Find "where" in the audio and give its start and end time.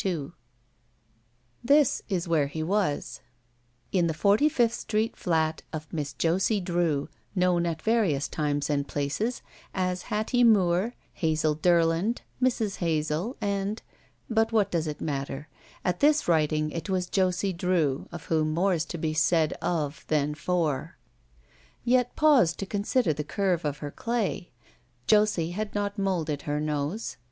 2.27-2.47